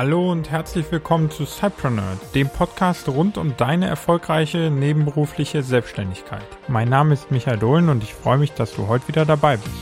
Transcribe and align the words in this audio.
Hallo 0.00 0.30
und 0.30 0.48
herzlich 0.48 0.92
willkommen 0.92 1.28
zu 1.28 1.44
Cypreneur, 1.44 2.20
dem 2.32 2.48
Podcast 2.48 3.08
rund 3.08 3.36
um 3.36 3.56
deine 3.56 3.88
erfolgreiche 3.88 4.70
nebenberufliche 4.70 5.64
Selbstständigkeit. 5.64 6.46
Mein 6.68 6.88
Name 6.88 7.14
ist 7.14 7.32
Michael 7.32 7.58
Dohlen 7.58 7.88
und 7.88 8.04
ich 8.04 8.14
freue 8.14 8.38
mich, 8.38 8.52
dass 8.52 8.76
du 8.76 8.86
heute 8.86 9.08
wieder 9.08 9.26
dabei 9.26 9.56
bist. 9.56 9.74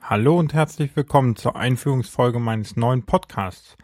Hallo 0.00 0.38
und 0.38 0.54
herzlich 0.54 0.94
willkommen 0.94 1.34
zur 1.34 1.56
Einführungsfolge 1.56 2.38
meines 2.38 2.76
neuen 2.76 3.04
Podcasts. 3.06 3.76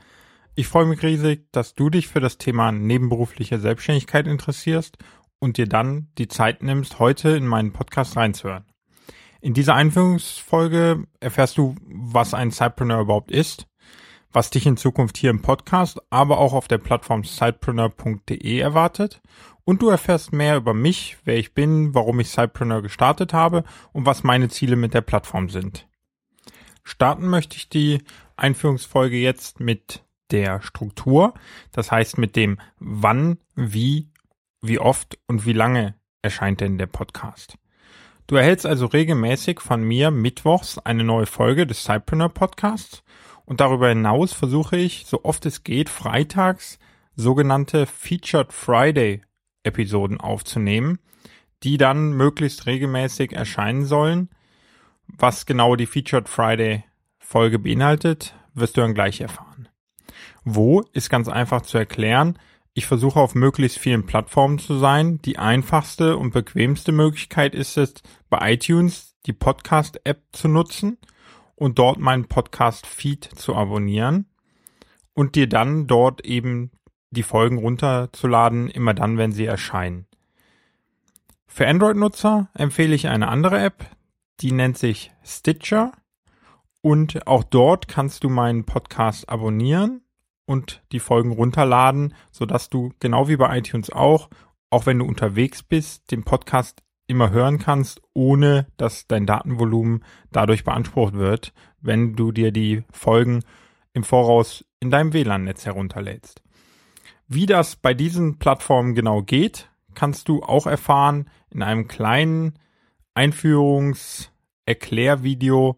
Ich 0.55 0.69
freue 0.69 0.87
mich 0.87 1.03
riesig, 1.03 1.51
dass 1.51 1.75
du 1.75 1.91
dich 1.91 2.07
für 2.07 2.21
das 2.21 2.39
Thema 2.39 2.71
nebenberufliche 2.71 3.59
Selbstständigkeit 3.59 4.29
interessierst 4.29 4.99
und 5.41 5.57
dir 5.57 5.67
dann 5.67 6.09
die 6.19 6.29
Zeit 6.29 6.63
nimmst, 6.63 6.99
heute 6.99 7.31
in 7.31 7.47
meinen 7.47 7.73
Podcast 7.73 8.17
reinzuhören. 8.17 8.65
In 9.41 9.55
dieser 9.55 9.75
Einführungsfolge 9.75 11.05
erfährst 11.19 11.59
du, 11.59 11.75
was 11.87 12.35
ein 12.35 12.51
Sidepreneur 12.51 13.01
überhaupt 13.01 13.31
ist, 13.31 13.67
was 14.33 14.51
dich 14.51 14.67
in 14.67 14.77
Zukunft 14.77 15.17
hier 15.17 15.31
im 15.31 15.43
Podcast, 15.43 16.01
aber 16.11 16.39
auch 16.39 16.53
auf 16.53 16.69
der 16.69 16.79
Plattform 16.79 17.25
sidepreneur.de 17.25 18.59
erwartet 18.59 19.21
und 19.65 19.83
du 19.83 19.89
erfährst 19.89 20.33
mehr 20.33 20.57
über 20.57 20.75
mich, 20.75 21.17
wer 21.25 21.39
ich 21.39 21.55
bin, 21.55 21.95
warum 21.95 22.21
ich 22.21 22.31
Sidepreneur 22.31 22.83
gestartet 22.83 23.33
habe 23.33 23.65
und 23.93 24.07
was 24.07 24.23
meine 24.23 24.49
Ziele 24.49 24.77
mit 24.77 24.95
der 24.95 25.01
Plattform 25.01 25.49
sind. 25.49 25.89
Starten 26.85 27.29
möchte 27.29 27.57
ich 27.57 27.69
die 27.69 28.03
Einführungsfolge 28.37 29.17
jetzt 29.17 29.61
mit 29.61 30.05
der 30.31 30.63
Struktur, 30.63 31.35
das 31.73 31.91
heißt 31.91 32.19
mit 32.19 32.37
dem 32.37 32.59
wann, 32.79 33.39
wie 33.55 34.11
wie 34.61 34.79
oft 34.79 35.19
und 35.27 35.47
wie 35.47 35.53
lange 35.53 35.95
erscheint 36.23 36.61
denn 36.61 36.79
der 36.79 36.87
Podcast. 36.87 37.57
Du 38.27 38.37
erhältst 38.37 38.67
also 38.67 38.87
regelmäßig 38.87 39.61
von 39.61 39.83
mir 39.83 40.11
mittwochs 40.11 40.79
eine 40.79 41.03
neue 41.03 41.27
Folge 41.27 41.67
des 41.67 41.83
Cypreneur 41.83 42.29
Podcasts 42.29 43.03
und 43.45 43.61
darüber 43.61 43.89
hinaus 43.89 44.33
versuche 44.33 44.77
ich, 44.77 45.07
so 45.07 45.25
oft 45.25 45.45
es 45.47 45.65
geht, 45.65 45.89
freitags 45.89 46.79
sogenannte 47.17 47.87
Featured 47.87 48.53
Friday 48.53 49.23
Episoden 49.63 50.21
aufzunehmen, 50.21 51.01
die 51.63 51.77
dann 51.77 52.13
möglichst 52.13 52.67
regelmäßig 52.67 53.33
erscheinen 53.33 53.85
sollen. 53.85 54.31
Was 55.07 55.45
genau 55.47 55.77
die 55.77 55.87
Featured 55.87 56.29
Friday 56.29 56.85
Folge 57.19 57.59
beinhaltet, 57.59 58.35
wirst 58.55 58.77
du 58.77 58.81
dann 58.81 58.95
gleich 58.95 59.21
erfahren. 59.21 59.69
Wo 60.45 60.83
ist 60.93 61.11
ganz 61.11 61.29
einfach 61.29 61.63
zu 61.63 61.79
erklären. 61.79 62.39
Ich 62.73 62.87
versuche 62.87 63.19
auf 63.19 63.35
möglichst 63.35 63.79
vielen 63.79 64.07
Plattformen 64.07 64.59
zu 64.61 64.79
sein. 64.79 65.19
Die 65.23 65.39
einfachste 65.39 66.17
und 66.17 66.33
bequemste 66.33 66.93
Möglichkeit 66.93 67.55
ist 67.55 67.77
es, 67.77 67.95
bei 68.29 68.53
iTunes 68.53 69.17
die 69.27 69.33
Podcast-App 69.33 70.23
zu 70.33 70.47
nutzen 70.47 70.97
und 71.57 71.79
dort 71.79 71.99
meinen 71.99 72.27
Podcast-Feed 72.27 73.25
zu 73.25 73.57
abonnieren 73.57 74.27
und 75.15 75.35
dir 75.35 75.49
dann 75.49 75.89
dort 75.89 76.25
eben 76.25 76.71
die 77.11 77.25
Folgen 77.25 77.59
runterzuladen, 77.59 78.71
immer 78.71 78.95
dann, 78.95 79.19
wenn 79.19 79.33
sie 79.33 79.47
erscheinen. 79.47 80.07
Für 81.47 81.67
Android-Nutzer 81.67 82.51
empfehle 82.55 82.95
ich 82.95 83.09
eine 83.09 83.29
andere 83.29 83.59
App, 83.59 83.85
die 84.41 84.53
nennt 84.53 84.79
sich 84.79 85.11
Stitcher 85.25 85.91
und 86.83 87.27
auch 87.27 87.43
dort 87.43 87.89
kannst 87.89 88.23
du 88.23 88.29
meinen 88.29 88.65
Podcast 88.65 89.29
abonnieren 89.29 90.03
und 90.51 90.83
die 90.91 90.99
Folgen 90.99 91.31
runterladen, 91.31 92.13
sodass 92.33 92.71
du 92.71 92.93
genau 92.99 93.29
wie 93.29 93.37
bei 93.37 93.57
iTunes 93.57 93.91
auch, 93.91 94.29
auch 94.69 94.85
wenn 94.85 94.99
du 94.99 95.05
unterwegs 95.05 95.63
bist, 95.63 96.11
den 96.11 96.25
Podcast 96.25 96.83
immer 97.07 97.31
hören 97.31 97.61
kannst, 97.61 98.03
ohne 98.15 98.67
dass 98.77 99.07
dein 99.07 99.27
Datenvolumen 99.27 100.03
dadurch 100.33 100.65
beansprucht 100.65 101.15
wird, 101.15 101.53
wenn 101.81 102.17
du 102.17 102.33
dir 102.33 102.51
die 102.51 102.83
Folgen 102.91 103.45
im 103.93 104.03
Voraus 104.03 104.65
in 104.81 104.91
deinem 104.91 105.13
WLAN-Netz 105.13 105.67
herunterlädst. 105.67 106.43
Wie 107.29 107.47
das 107.47 107.77
bei 107.77 107.95
diesen 107.95 108.41
Plattformen 108.41 108.97
genau 108.97 109.23
geht, 109.23 109.71
kannst 109.95 110.29
du 110.29 110.43
auch 110.43 110.67
erfahren 110.67 111.31
in 111.51 111.63
einem 111.63 111.87
kleinen 111.87 112.59
Einführungs-Erklärvideo 113.15 115.77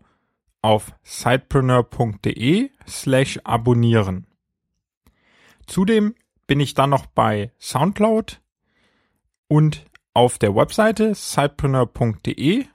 auf 0.62 0.94
sidepreneur.de 1.02 2.70
slash 2.88 3.38
abonnieren. 3.44 4.26
Zudem 5.72 6.14
bin 6.46 6.60
ich 6.60 6.74
dann 6.74 6.90
noch 6.90 7.06
bei 7.06 7.50
Soundcloud 7.58 8.42
und 9.48 9.86
auf 10.12 10.36
der 10.36 10.54
Webseite 10.54 11.14
sidepreneur.de 11.14 12.66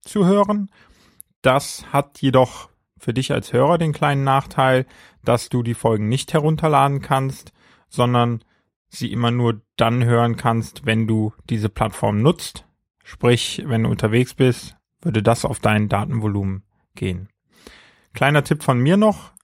zu 0.00 0.24
hören. 0.24 0.70
Das 1.42 1.92
hat 1.92 2.22
jedoch 2.22 2.70
für 2.96 3.12
dich 3.12 3.30
als 3.30 3.52
Hörer 3.52 3.76
den 3.76 3.92
kleinen 3.92 4.24
Nachteil, 4.24 4.86
dass 5.22 5.50
du 5.50 5.62
die 5.62 5.74
Folgen 5.74 6.08
nicht 6.08 6.32
herunterladen 6.32 7.02
kannst, 7.02 7.52
sondern 7.90 8.42
sie 8.88 9.12
immer 9.12 9.30
nur 9.30 9.60
dann 9.76 10.02
hören 10.04 10.36
kannst, 10.36 10.86
wenn 10.86 11.06
du 11.06 11.34
diese 11.50 11.68
Plattform 11.68 12.22
nutzt. 12.22 12.64
Sprich, 13.04 13.64
wenn 13.66 13.82
du 13.82 13.90
unterwegs 13.90 14.32
bist, 14.32 14.78
würde 15.02 15.22
das 15.22 15.44
auf 15.44 15.60
dein 15.60 15.90
Datenvolumen 15.90 16.62
gehen. 16.94 17.28
Kleiner 18.14 18.44
Tipp 18.44 18.62
von 18.62 18.78
mir 18.78 18.96
noch, 18.96 19.35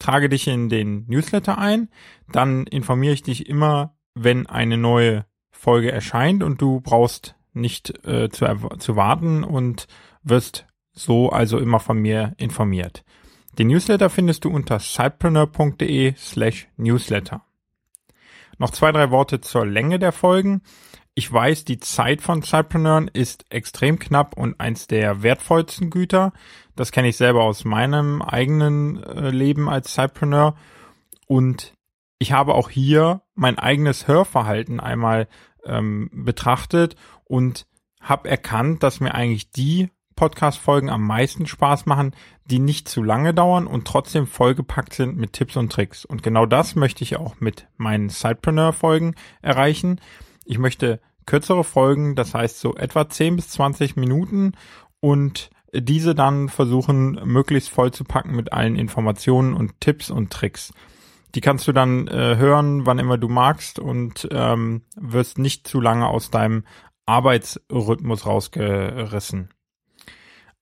trage 0.00 0.28
dich 0.28 0.48
in 0.48 0.68
den 0.68 1.06
Newsletter 1.06 1.58
ein, 1.58 1.88
dann 2.32 2.66
informiere 2.66 3.14
ich 3.14 3.22
dich 3.22 3.48
immer, 3.48 3.94
wenn 4.14 4.48
eine 4.48 4.76
neue 4.76 5.26
Folge 5.52 5.92
erscheint 5.92 6.42
und 6.42 6.60
du 6.60 6.80
brauchst 6.80 7.36
nicht 7.52 8.04
äh, 8.04 8.28
zu, 8.30 8.46
zu 8.78 8.96
warten 8.96 9.44
und 9.44 9.86
wirst 10.22 10.66
so 10.92 11.30
also 11.30 11.58
immer 11.58 11.78
von 11.78 11.98
mir 11.98 12.34
informiert. 12.38 13.04
Den 13.58 13.68
Newsletter 13.68 14.10
findest 14.10 14.44
du 14.44 14.50
unter 14.50 14.78
sidepreneur.de 14.78 16.14
slash 16.16 16.68
newsletter. 16.76 17.44
Noch 18.58 18.70
zwei, 18.70 18.92
drei 18.92 19.10
Worte 19.10 19.40
zur 19.40 19.66
Länge 19.66 19.98
der 19.98 20.12
Folgen. 20.12 20.62
Ich 21.20 21.30
weiß, 21.30 21.66
die 21.66 21.78
Zeit 21.78 22.22
von 22.22 22.42
Zeitpreneuren 22.42 23.06
ist 23.06 23.44
extrem 23.50 23.98
knapp 23.98 24.38
und 24.38 24.58
eins 24.58 24.86
der 24.86 25.22
wertvollsten 25.22 25.90
Güter. 25.90 26.32
Das 26.76 26.92
kenne 26.92 27.08
ich 27.08 27.18
selber 27.18 27.44
aus 27.44 27.66
meinem 27.66 28.22
eigenen 28.22 29.02
äh, 29.02 29.28
Leben 29.28 29.68
als 29.68 29.92
Zeitpreneur. 29.92 30.56
Und 31.26 31.74
ich 32.18 32.32
habe 32.32 32.54
auch 32.54 32.70
hier 32.70 33.20
mein 33.34 33.58
eigenes 33.58 34.08
Hörverhalten 34.08 34.80
einmal 34.80 35.28
ähm, 35.66 36.08
betrachtet 36.10 36.96
und 37.24 37.66
habe 38.00 38.30
erkannt, 38.30 38.82
dass 38.82 39.00
mir 39.00 39.14
eigentlich 39.14 39.50
die 39.50 39.90
Podcast-Folgen 40.16 40.88
am 40.88 41.06
meisten 41.06 41.44
Spaß 41.44 41.84
machen, 41.84 42.14
die 42.46 42.60
nicht 42.60 42.88
zu 42.88 43.02
lange 43.02 43.34
dauern 43.34 43.66
und 43.66 43.86
trotzdem 43.86 44.26
vollgepackt 44.26 44.94
sind 44.94 45.18
mit 45.18 45.34
Tipps 45.34 45.58
und 45.58 45.70
Tricks. 45.70 46.06
Und 46.06 46.22
genau 46.22 46.46
das 46.46 46.76
möchte 46.76 47.04
ich 47.04 47.16
auch 47.16 47.40
mit 47.40 47.68
meinen 47.76 48.08
Sidepreneur-Folgen 48.08 49.16
erreichen. 49.42 50.00
Ich 50.46 50.56
möchte 50.56 50.98
kürzere 51.26 51.64
Folgen, 51.64 52.14
das 52.14 52.34
heißt 52.34 52.60
so 52.60 52.74
etwa 52.74 53.08
10 53.08 53.36
bis 53.36 53.48
20 53.50 53.96
Minuten 53.96 54.52
und 55.00 55.50
diese 55.72 56.14
dann 56.14 56.48
versuchen 56.48 57.20
möglichst 57.24 57.70
voll 57.70 57.92
zu 57.92 58.04
packen 58.04 58.34
mit 58.34 58.52
allen 58.52 58.76
Informationen 58.76 59.54
und 59.54 59.80
Tipps 59.80 60.10
und 60.10 60.32
Tricks. 60.32 60.72
Die 61.34 61.40
kannst 61.40 61.68
du 61.68 61.72
dann 61.72 62.08
äh, 62.08 62.36
hören, 62.36 62.86
wann 62.86 62.98
immer 62.98 63.16
du 63.16 63.28
magst 63.28 63.78
und 63.78 64.28
ähm, 64.32 64.82
wirst 64.96 65.38
nicht 65.38 65.68
zu 65.68 65.80
lange 65.80 66.08
aus 66.08 66.30
deinem 66.30 66.64
Arbeitsrhythmus 67.06 68.26
rausgerissen. 68.26 69.50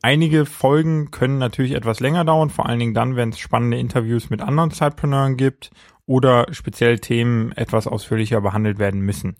Einige 0.01 0.47
Folgen 0.47 1.11
können 1.11 1.39
natürlich 1.39 1.73
etwas 1.73 2.01
länger 2.01 2.25
dauern, 2.25 2.51
vor 2.51 2.67
allen 2.67 2.79
Dingen 2.79 2.95
dann, 2.95 3.17
wenn 3.17 3.31
es 3.31 3.39
spannende 3.39 3.79
Interviews 3.79 4.31
mit 4.31 4.43
anderen 4.43 4.71
Zeitpreneuren 4.71 5.37
gibt 5.37 5.71
oder 6.07 6.47
speziell 6.53 6.99
Themen 7.01 7.53
etwas 7.53 7.87
ausführlicher 7.87 8.41
behandelt 8.41 8.79
werden 8.79 9.01
müssen. 9.01 9.37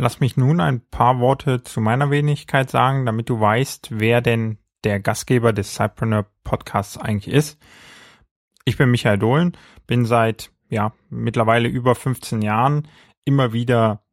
Lass 0.00 0.20
mich 0.20 0.36
nun 0.36 0.60
ein 0.60 0.80
paar 0.80 1.18
Worte 1.18 1.64
zu 1.64 1.80
meiner 1.80 2.08
Wenigkeit 2.10 2.70
sagen, 2.70 3.04
damit 3.04 3.28
du 3.28 3.40
weißt, 3.40 3.88
wer 3.90 4.20
denn 4.20 4.58
der 4.84 5.00
Gastgeber 5.00 5.52
des 5.52 5.74
Cypreneur 5.74 6.24
Podcasts 6.44 6.96
eigentlich 6.96 7.34
ist. 7.34 7.58
Ich 8.64 8.76
bin 8.76 8.92
Michael 8.92 9.18
Dohlen, 9.18 9.56
bin 9.88 10.06
seit 10.06 10.52
ja 10.68 10.92
mittlerweile 11.10 11.68
über 11.68 11.96
15 11.96 12.42
Jahren 12.42 12.86
immer 13.24 13.52
wieder 13.52 14.04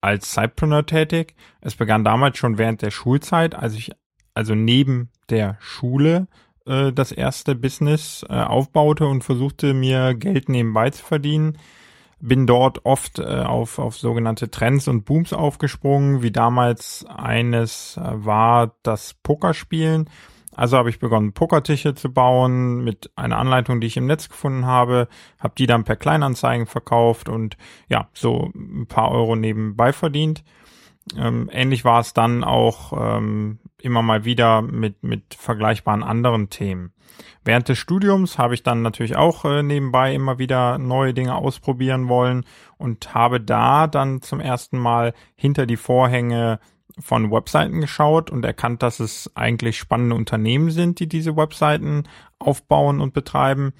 als 0.00 0.32
Cypreneur 0.32 0.86
tätig. 0.86 1.34
Es 1.60 1.76
begann 1.76 2.04
damals 2.04 2.38
schon 2.38 2.56
während 2.56 2.80
der 2.80 2.90
Schulzeit, 2.90 3.54
als 3.54 3.74
ich 3.74 3.92
also 4.32 4.54
neben 4.54 5.10
der 5.28 5.58
Schule 5.60 6.26
äh, 6.64 6.90
das 6.90 7.12
erste 7.12 7.54
Business 7.54 8.24
äh, 8.30 8.32
aufbaute 8.32 9.06
und 9.06 9.24
versuchte 9.24 9.74
mir 9.74 10.14
Geld 10.14 10.48
nebenbei 10.48 10.88
zu 10.88 11.04
verdienen 11.04 11.58
bin 12.26 12.46
dort 12.46 12.86
oft 12.86 13.18
äh, 13.18 13.22
auf, 13.22 13.78
auf 13.78 13.96
sogenannte 13.98 14.50
Trends 14.50 14.88
und 14.88 15.04
Booms 15.04 15.32
aufgesprungen, 15.32 16.22
wie 16.22 16.30
damals 16.30 17.04
eines 17.06 17.98
äh, 17.98 18.02
war 18.02 18.74
das 18.82 19.14
Pokerspielen. 19.22 20.08
Also 20.56 20.78
habe 20.78 20.88
ich 20.88 21.00
begonnen, 21.00 21.32
Pokertische 21.32 21.94
zu 21.94 22.12
bauen 22.12 22.82
mit 22.82 23.10
einer 23.16 23.38
Anleitung, 23.38 23.80
die 23.80 23.88
ich 23.88 23.96
im 23.96 24.06
Netz 24.06 24.28
gefunden 24.28 24.64
habe, 24.64 25.08
habe 25.38 25.54
die 25.58 25.66
dann 25.66 25.84
per 25.84 25.96
Kleinanzeigen 25.96 26.66
verkauft 26.66 27.28
und 27.28 27.56
ja, 27.88 28.08
so 28.14 28.50
ein 28.54 28.86
paar 28.86 29.10
Euro 29.10 29.36
nebenbei 29.36 29.92
verdient. 29.92 30.44
Ähm, 31.16 31.50
ähnlich 31.52 31.84
war 31.84 32.00
es 32.00 32.14
dann 32.14 32.44
auch 32.44 32.92
ähm, 32.98 33.58
immer 33.80 34.02
mal 34.02 34.24
wieder 34.24 34.62
mit, 34.62 35.02
mit 35.02 35.34
vergleichbaren 35.34 36.02
anderen 36.02 36.48
Themen. 36.48 36.92
Während 37.44 37.68
des 37.68 37.78
Studiums 37.78 38.38
habe 38.38 38.54
ich 38.54 38.62
dann 38.62 38.82
natürlich 38.82 39.16
auch 39.16 39.44
äh, 39.44 39.62
nebenbei 39.62 40.14
immer 40.14 40.38
wieder 40.38 40.78
neue 40.78 41.12
Dinge 41.12 41.34
ausprobieren 41.34 42.08
wollen 42.08 42.44
und 42.78 43.14
habe 43.14 43.40
da 43.40 43.86
dann 43.86 44.22
zum 44.22 44.40
ersten 44.40 44.78
Mal 44.78 45.12
hinter 45.36 45.66
die 45.66 45.76
Vorhänge 45.76 46.58
von 46.98 47.30
Webseiten 47.30 47.80
geschaut 47.80 48.30
und 48.30 48.44
erkannt, 48.44 48.82
dass 48.82 49.00
es 49.00 49.30
eigentlich 49.34 49.76
spannende 49.78 50.16
Unternehmen 50.16 50.70
sind, 50.70 51.00
die 51.00 51.08
diese 51.08 51.36
Webseiten 51.36 52.04
aufbauen 52.38 53.00
und 53.00 53.12
betreiben. 53.12 53.72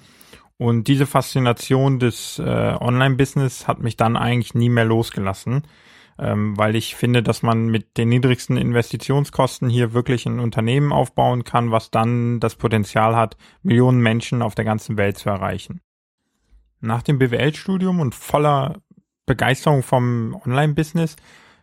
Und 0.57 0.87
diese 0.87 1.05
Faszination 1.05 1.99
des 1.99 2.39
äh, 2.39 2.43
Online-Business 2.79 3.67
hat 3.67 3.79
mich 3.79 3.97
dann 3.97 4.15
eigentlich 4.15 4.53
nie 4.53 4.69
mehr 4.69 4.85
losgelassen 4.85 5.63
ähm, 6.17 6.57
weil 6.57 6.75
ich 6.75 6.95
finde, 6.95 7.23
dass 7.23 7.43
man 7.43 7.67
mit 7.67 7.97
den 7.97 8.09
niedrigsten 8.09 8.57
Investitionskosten 8.57 9.69
hier 9.69 9.93
wirklich 9.93 10.25
ein 10.25 10.39
Unternehmen 10.39 10.91
aufbauen 10.91 11.43
kann, 11.43 11.71
was 11.71 11.91
dann 11.91 12.39
das 12.39 12.55
Potenzial 12.55 13.15
hat, 13.15 13.37
Millionen 13.63 13.99
Menschen 14.01 14.41
auf 14.41 14.55
der 14.55 14.65
ganzen 14.65 14.97
Welt 14.97 15.17
zu 15.17 15.29
erreichen. 15.29 15.81
Nach 16.79 17.01
dem 17.01 17.19
BWL-Studium 17.19 17.99
und 17.99 18.15
voller 18.15 18.77
Begeisterung 19.25 19.83
vom 19.83 20.39
Online-Business 20.45 21.15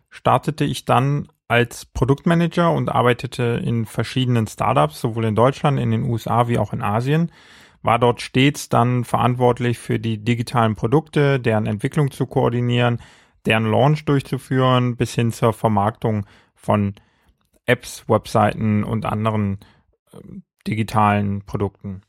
startete 0.09 0.65
ich 0.65 0.85
dann 0.85 1.27
als 1.47 1.85
Produktmanager 1.85 2.71
und 2.71 2.89
arbeitete 2.89 3.61
in 3.63 3.85
verschiedenen 3.85 4.47
Startups, 4.47 5.01
sowohl 5.01 5.25
in 5.25 5.35
Deutschland, 5.35 5.79
in 5.79 5.91
den 5.91 6.03
USA 6.03 6.47
wie 6.47 6.57
auch 6.57 6.73
in 6.73 6.81
Asien 6.81 7.31
war 7.83 7.99
dort 7.99 8.21
stets 8.21 8.69
dann 8.69 9.03
verantwortlich 9.03 9.77
für 9.77 9.99
die 9.99 10.23
digitalen 10.23 10.75
Produkte, 10.75 11.39
deren 11.39 11.67
Entwicklung 11.67 12.09
zu 12.09 12.25
koordinieren, 12.25 12.99
deren 13.45 13.69
Launch 13.69 14.05
durchzuführen, 14.05 14.95
bis 14.95 15.13
hin 15.13 15.31
zur 15.31 15.53
Vermarktung 15.53 16.25
von 16.55 16.95
Apps, 17.65 18.07
Webseiten 18.07 18.83
und 18.83 19.05
anderen 19.05 19.59
äh, 20.11 20.17
digitalen 20.67 21.45
Produkten. 21.45 22.01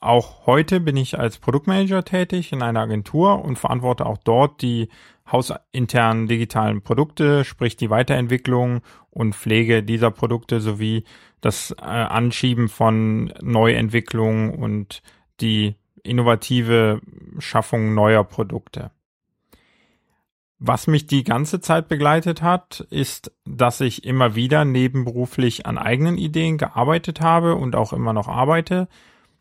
Auch 0.00 0.46
heute 0.46 0.80
bin 0.80 0.96
ich 0.96 1.18
als 1.18 1.38
Produktmanager 1.38 2.04
tätig 2.04 2.52
in 2.52 2.62
einer 2.62 2.80
Agentur 2.80 3.44
und 3.44 3.58
verantworte 3.58 4.06
auch 4.06 4.18
dort 4.18 4.60
die 4.60 4.88
hausinternen 5.30 6.28
digitalen 6.28 6.82
Produkte, 6.82 7.44
sprich 7.44 7.76
die 7.76 7.90
Weiterentwicklung 7.90 8.82
und 9.10 9.34
Pflege 9.34 9.82
dieser 9.82 10.10
Produkte 10.10 10.60
sowie 10.60 11.04
das 11.40 11.72
äh, 11.72 11.84
Anschieben 11.84 12.68
von 12.68 13.32
Neuentwicklungen 13.40 14.50
und 14.50 15.02
die 15.40 15.74
innovative 16.02 17.00
Schaffung 17.38 17.94
neuer 17.94 18.22
Produkte. 18.24 18.90
Was 20.58 20.86
mich 20.86 21.06
die 21.06 21.22
ganze 21.22 21.60
Zeit 21.60 21.88
begleitet 21.88 22.40
hat, 22.40 22.86
ist, 22.90 23.30
dass 23.44 23.80
ich 23.82 24.04
immer 24.04 24.34
wieder 24.34 24.64
nebenberuflich 24.64 25.66
an 25.66 25.76
eigenen 25.76 26.16
Ideen 26.16 26.56
gearbeitet 26.56 27.20
habe 27.20 27.56
und 27.56 27.76
auch 27.76 27.92
immer 27.92 28.14
noch 28.14 28.28
arbeite 28.28 28.88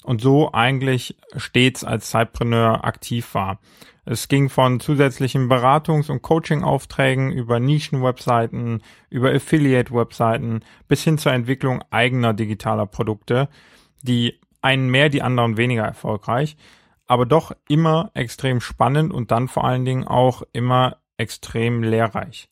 und 0.04 0.20
so 0.20 0.52
eigentlich 0.52 1.16
stets 1.38 1.86
als 1.86 2.10
Zeitpreneur 2.10 2.84
aktiv 2.84 3.34
war. 3.34 3.60
Es 4.04 4.28
ging 4.28 4.50
von 4.50 4.80
zusätzlichen 4.80 5.50
Beratungs- 5.50 6.12
und 6.12 6.22
Coaching-Aufträgen 6.22 7.32
über 7.32 7.60
Nischen-Webseiten, 7.60 8.82
über 9.10 9.34
Affiliate-Webseiten 9.34 10.64
bis 10.88 11.04
hin 11.04 11.18
zur 11.18 11.32
Entwicklung 11.32 11.84
eigener 11.90 12.34
digitaler 12.34 12.86
Produkte, 12.86 13.50
die 14.04 14.40
einen 14.62 14.90
mehr, 14.90 15.10
die 15.10 15.24
anderen 15.24 15.58
weniger 15.58 15.84
erfolgreich, 15.84 16.56
aber 17.08 17.26
doch 17.26 17.54
immer 17.68 18.12
extrem 18.14 18.62
spannend 18.62 19.14
und 19.14 19.32
dann 19.32 19.48
vor 19.48 19.64
allen 19.64 19.86
Dingen 19.86 20.06
auch 20.06 20.44
immer 20.54 20.98
extrem 21.18 21.84
lehrreich. 21.84 22.50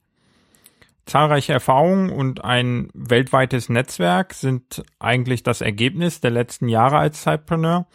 Zahlreiche 1.06 1.51
Erfahrungen 1.51 2.10
und 2.10 2.45
ein 2.45 2.89
weltweites 2.94 3.68
Netzwerk 3.68 4.33
sind 4.33 4.83
eigentlich 5.00 5.44
das 5.44 5.60
Ergebnis 5.60 6.21
der 6.21 6.31
letzten 6.31 6.69
Jahre 6.69 6.98
als 6.98 7.24
Zeitpreneur, 7.24 7.88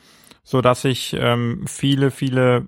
so 0.44 0.60
dass 0.60 0.84
ich 0.84 1.16
ähm, 1.18 1.64
viele, 1.66 2.10
viele 2.10 2.66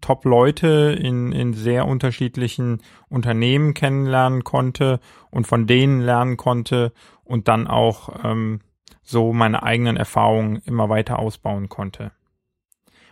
Top-Leute 0.00 0.96
in, 0.98 1.32
in 1.32 1.52
sehr 1.52 1.86
unterschiedlichen 1.86 2.80
Unternehmen 3.08 3.74
kennenlernen 3.74 4.44
konnte 4.44 4.98
und 5.30 5.46
von 5.46 5.66
denen 5.66 6.00
lernen 6.00 6.38
konnte 6.38 6.92
und 7.24 7.48
dann 7.48 7.66
auch 7.66 8.24
ähm, 8.24 8.60
so 9.02 9.32
meine 9.34 9.62
eigenen 9.62 9.98
Erfahrungen 9.98 10.62
immer 10.64 10.88
weiter 10.88 11.18
ausbauen 11.18 11.68
konnte. 11.68 12.12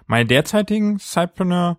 Meine 0.07 0.27
derzeitigen 0.27 0.99
Cypreneur 0.99 1.79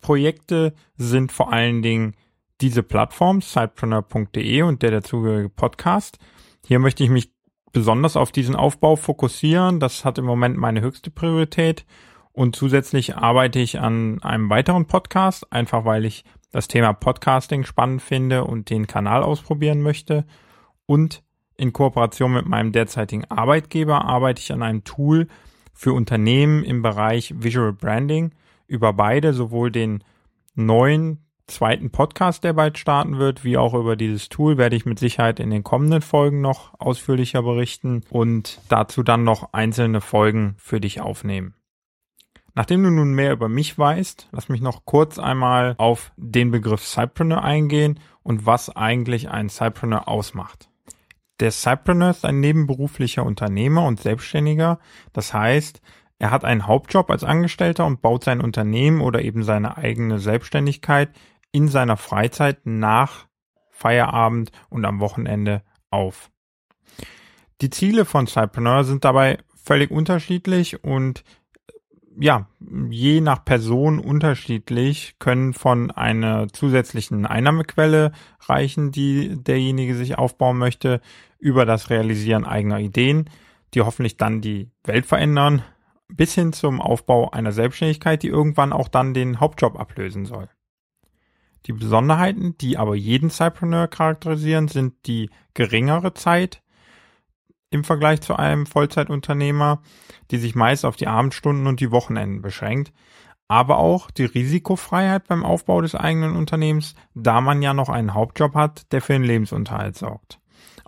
Projekte 0.00 0.74
sind 0.96 1.32
vor 1.32 1.52
allen 1.52 1.82
Dingen 1.82 2.14
diese 2.60 2.82
Plattform, 2.82 3.40
sidepreneur.de 3.40 4.62
und 4.62 4.82
der 4.82 4.90
dazugehörige 4.90 5.48
Podcast. 5.48 6.18
Hier 6.66 6.78
möchte 6.78 7.02
ich 7.02 7.10
mich 7.10 7.32
besonders 7.72 8.16
auf 8.16 8.32
diesen 8.32 8.56
Aufbau 8.56 8.96
fokussieren. 8.96 9.80
Das 9.80 10.04
hat 10.04 10.18
im 10.18 10.24
Moment 10.24 10.56
meine 10.56 10.80
höchste 10.80 11.10
Priorität. 11.10 11.86
Und 12.32 12.56
zusätzlich 12.56 13.16
arbeite 13.16 13.58
ich 13.58 13.80
an 13.80 14.22
einem 14.22 14.50
weiteren 14.50 14.86
Podcast, 14.86 15.52
einfach 15.52 15.84
weil 15.84 16.04
ich 16.04 16.24
das 16.52 16.68
Thema 16.68 16.92
Podcasting 16.92 17.64
spannend 17.64 18.02
finde 18.02 18.44
und 18.44 18.70
den 18.70 18.86
Kanal 18.86 19.22
ausprobieren 19.22 19.82
möchte. 19.82 20.24
Und 20.86 21.22
in 21.56 21.72
Kooperation 21.72 22.32
mit 22.32 22.46
meinem 22.46 22.72
derzeitigen 22.72 23.24
Arbeitgeber 23.26 24.04
arbeite 24.04 24.40
ich 24.40 24.52
an 24.52 24.62
einem 24.62 24.84
Tool 24.84 25.28
für 25.72 25.92
Unternehmen 25.92 26.64
im 26.64 26.82
Bereich 26.82 27.34
Visual 27.36 27.72
Branding 27.72 28.32
über 28.70 28.92
beide, 28.92 29.34
sowohl 29.34 29.70
den 29.70 30.04
neuen 30.54 31.26
zweiten 31.46 31.90
Podcast, 31.90 32.44
der 32.44 32.52
bald 32.52 32.78
starten 32.78 33.18
wird, 33.18 33.44
wie 33.44 33.56
auch 33.56 33.74
über 33.74 33.96
dieses 33.96 34.28
Tool 34.28 34.56
werde 34.56 34.76
ich 34.76 34.86
mit 34.86 34.98
Sicherheit 34.98 35.40
in 35.40 35.50
den 35.50 35.64
kommenden 35.64 36.00
Folgen 36.00 36.40
noch 36.40 36.78
ausführlicher 36.78 37.42
berichten 37.42 38.02
und 38.08 38.60
dazu 38.68 39.02
dann 39.02 39.24
noch 39.24 39.52
einzelne 39.52 40.00
Folgen 40.00 40.54
für 40.58 40.80
dich 40.80 41.00
aufnehmen. 41.00 41.54
Nachdem 42.54 42.82
du 42.82 42.90
nun 42.90 43.14
mehr 43.14 43.32
über 43.32 43.48
mich 43.48 43.76
weißt, 43.78 44.28
lass 44.32 44.48
mich 44.48 44.60
noch 44.60 44.84
kurz 44.84 45.18
einmal 45.18 45.74
auf 45.78 46.12
den 46.16 46.50
Begriff 46.50 46.84
Cypreneur 46.84 47.42
eingehen 47.42 48.00
und 48.22 48.46
was 48.46 48.74
eigentlich 48.74 49.28
ein 49.30 49.48
Cypreneur 49.48 50.08
ausmacht. 50.08 50.68
Der 51.40 51.52
Cypreneur 51.52 52.10
ist 52.10 52.24
ein 52.24 52.40
nebenberuflicher 52.40 53.24
Unternehmer 53.24 53.86
und 53.86 54.00
Selbstständiger. 54.00 54.78
Das 55.12 55.32
heißt, 55.32 55.80
er 56.20 56.30
hat 56.30 56.44
einen 56.44 56.66
Hauptjob 56.66 57.10
als 57.10 57.24
Angestellter 57.24 57.86
und 57.86 58.02
baut 58.02 58.24
sein 58.24 58.42
Unternehmen 58.42 59.00
oder 59.00 59.22
eben 59.22 59.42
seine 59.42 59.78
eigene 59.78 60.18
Selbstständigkeit 60.18 61.08
in 61.50 61.66
seiner 61.66 61.96
Freizeit 61.96 62.66
nach 62.66 63.26
Feierabend 63.70 64.52
und 64.68 64.84
am 64.84 65.00
Wochenende 65.00 65.62
auf. 65.90 66.30
Die 67.62 67.70
Ziele 67.70 68.04
von 68.04 68.26
Cypreneur 68.26 68.84
sind 68.84 69.04
dabei 69.04 69.38
völlig 69.64 69.90
unterschiedlich 69.90 70.84
und 70.84 71.24
ja, 72.18 72.48
je 72.90 73.22
nach 73.22 73.46
Person 73.46 73.98
unterschiedlich, 73.98 75.14
können 75.18 75.54
von 75.54 75.90
einer 75.90 76.48
zusätzlichen 76.48 77.24
Einnahmequelle 77.24 78.12
reichen, 78.40 78.92
die 78.92 79.42
derjenige 79.42 79.94
sich 79.94 80.18
aufbauen 80.18 80.58
möchte, 80.58 81.00
über 81.38 81.64
das 81.64 81.88
Realisieren 81.88 82.44
eigener 82.44 82.78
Ideen, 82.78 83.30
die 83.72 83.80
hoffentlich 83.80 84.18
dann 84.18 84.42
die 84.42 84.68
Welt 84.84 85.06
verändern, 85.06 85.62
bis 86.14 86.34
hin 86.34 86.52
zum 86.52 86.80
Aufbau 86.80 87.30
einer 87.30 87.52
Selbstständigkeit, 87.52 88.22
die 88.22 88.28
irgendwann 88.28 88.72
auch 88.72 88.88
dann 88.88 89.14
den 89.14 89.40
Hauptjob 89.40 89.78
ablösen 89.78 90.26
soll. 90.26 90.48
Die 91.66 91.72
Besonderheiten, 91.72 92.56
die 92.58 92.78
aber 92.78 92.94
jeden 92.94 93.30
Cypreneur 93.30 93.88
charakterisieren, 93.88 94.68
sind 94.68 94.94
die 95.06 95.30
geringere 95.54 96.14
Zeit 96.14 96.62
im 97.70 97.84
Vergleich 97.84 98.20
zu 98.20 98.34
einem 98.34 98.66
Vollzeitunternehmer, 98.66 99.82
die 100.30 100.38
sich 100.38 100.54
meist 100.54 100.84
auf 100.84 100.96
die 100.96 101.06
Abendstunden 101.06 101.66
und 101.66 101.80
die 101.80 101.92
Wochenenden 101.92 102.42
beschränkt, 102.42 102.92
aber 103.46 103.78
auch 103.78 104.10
die 104.10 104.24
Risikofreiheit 104.24 105.26
beim 105.28 105.44
Aufbau 105.44 105.80
des 105.80 105.94
eigenen 105.94 106.36
Unternehmens, 106.36 106.94
da 107.14 107.40
man 107.40 107.62
ja 107.62 107.74
noch 107.74 107.88
einen 107.88 108.14
Hauptjob 108.14 108.54
hat, 108.54 108.92
der 108.92 109.02
für 109.02 109.12
den 109.12 109.24
Lebensunterhalt 109.24 109.96
sorgt. 109.96 110.39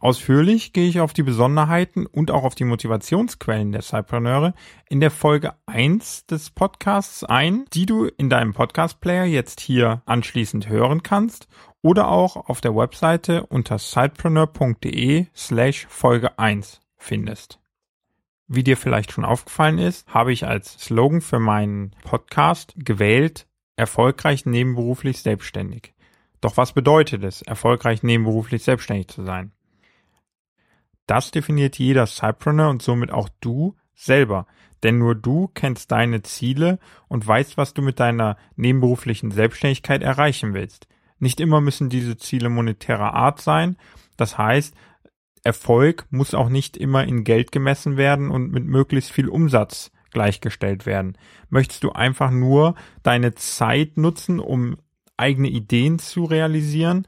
Ausführlich 0.03 0.73
gehe 0.73 0.89
ich 0.89 0.99
auf 0.99 1.13
die 1.13 1.23
Besonderheiten 1.23 2.07
und 2.07 2.33
auch 2.33 2.43
auf 2.43 2.57
die 2.57 2.65
Motivationsquellen 2.65 3.71
der 3.71 3.83
Cypreneure 3.83 4.53
in 4.89 4.99
der 4.99 5.13
Folge 5.13 5.55
1 5.67 6.27
des 6.27 6.51
Podcasts 6.51 7.23
ein, 7.23 7.67
die 7.73 7.87
du 7.87 8.07
in 8.07 8.29
deinem 8.29 8.53
Podcast-Player 8.53 9.27
jetzt 9.27 9.61
hier 9.61 10.03
anschließend 10.05 10.69
hören 10.69 11.05
kannst 11.05 11.47
oder 11.83 12.09
auch 12.09 12.35
auf 12.35 12.61
der 12.61 12.75
Webseite 12.75 13.47
unter 13.47 13.79
sidepreneur.de 13.79 15.27
slash 15.37 15.87
Folge 15.89 16.37
1 16.37 16.81
findest. 16.97 17.61
Wie 18.49 18.65
dir 18.65 18.77
vielleicht 18.77 19.13
schon 19.13 19.25
aufgefallen 19.25 19.79
ist, 19.79 20.13
habe 20.13 20.33
ich 20.33 20.49
als 20.49 20.81
Slogan 20.81 21.21
für 21.21 21.39
meinen 21.39 21.95
Podcast 22.03 22.75
gewählt, 22.77 23.47
erfolgreich 23.77 24.47
nebenberuflich 24.47 25.23
selbstständig. 25.23 25.95
Doch 26.41 26.57
was 26.57 26.73
bedeutet 26.73 27.23
es, 27.23 27.43
erfolgreich 27.43 28.03
nebenberuflich 28.03 28.65
selbstständig 28.65 29.07
zu 29.07 29.23
sein? 29.23 29.53
Das 31.07 31.31
definiert 31.31 31.79
jeder 31.79 32.07
Cypreneur 32.07 32.71
und 32.71 32.83
somit 32.83 33.11
auch 33.11 33.29
du 33.41 33.77
selber. 33.95 34.47
Denn 34.83 34.99
nur 34.99 35.15
du 35.15 35.49
kennst 35.55 35.93
deine 35.93 36.23
Ziele 36.23 36.79
und 37.09 37.27
weißt, 37.27 37.57
was 37.57 37.75
du 37.75 37.83
mit 37.83 38.01
deiner 38.01 38.37
nebenberuflichen 38.57 39.31
Selbstständigkeit 39.31 40.03
erreichen 40.03 40.55
willst. 40.55 40.89
Nicht 41.19 41.41
immer 41.41 41.61
müssen 41.61 41.89
diese 41.89 42.17
Ziele 42.17 42.49
monetärer 42.49 43.15
Art 43.15 43.41
sein. 43.41 43.77
Das 44.17 44.39
heißt, 44.39 44.75
Erfolg 45.45 46.07
muss 46.11 46.35
auch 46.35 46.49
nicht 46.49 46.77
immer 46.77 47.05
in 47.05 47.25
Geld 47.25 47.53
gemessen 47.53 47.97
werden 47.97 48.31
und 48.31 48.51
mit 48.53 48.65
möglichst 48.65 49.13
viel 49.13 49.29
Umsatz 49.29 49.91
gleichgestellt 50.11 50.87
werden. 50.87 51.17
Möchtest 51.49 51.85
du 51.85 51.93
einfach 51.93 52.31
nur 52.31 52.75
deine 53.03 53.35
Zeit 53.35 53.97
nutzen, 53.97 54.41
um 54.41 54.77
eigene 55.17 55.49
Ideen 55.49 55.99
zu 55.99 56.25
realisieren, 56.25 57.07